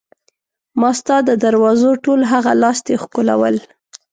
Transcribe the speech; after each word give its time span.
ما 0.79 0.91
ستا 0.99 1.15
د 1.29 1.31
دروازو 1.45 1.91
ټول 2.05 2.19
هغه 2.31 2.51
لاستي 2.61 2.95
ښکلول. 3.03 3.55